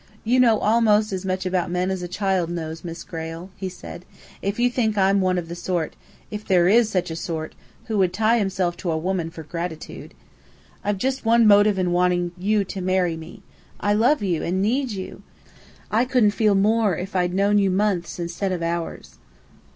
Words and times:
"You 0.23 0.39
know 0.39 0.57
almost 0.57 1.13
as 1.13 1.27
much 1.27 1.45
about 1.45 1.69
men 1.69 1.91
as 1.91 2.01
a 2.01 2.07
child 2.07 2.49
knows, 2.49 2.83
Miss 2.83 3.03
Grayle," 3.03 3.51
he 3.55 3.69
said, 3.69 4.03
"if 4.41 4.57
you 4.57 4.67
think 4.67 4.97
I'm 4.97 5.21
one 5.21 5.37
of 5.37 5.47
the 5.47 5.53
sort 5.53 5.95
if 6.31 6.43
there 6.43 6.67
is 6.67 6.89
such 6.89 7.11
a 7.11 7.15
sort 7.15 7.53
who 7.85 7.99
would 7.99 8.11
tie 8.11 8.39
himself 8.39 8.75
to 8.77 8.89
a 8.89 8.97
woman 8.97 9.29
for 9.29 9.43
gratitude. 9.43 10.15
I've 10.83 10.97
just 10.97 11.23
one 11.23 11.45
motive 11.45 11.77
in 11.77 11.91
wanting 11.91 12.31
you 12.35 12.63
to 12.63 12.81
marry 12.81 13.15
me. 13.15 13.43
I 13.79 13.93
love 13.93 14.23
you 14.23 14.41
and 14.41 14.59
need 14.59 14.89
you. 14.89 15.21
I 15.91 16.05
couldn't 16.05 16.31
feel 16.31 16.55
more 16.55 16.97
if 16.97 17.15
I'd 17.15 17.35
known 17.35 17.59
you 17.59 17.69
months 17.69 18.17
instead 18.17 18.51
of 18.51 18.63
hours." 18.63 19.19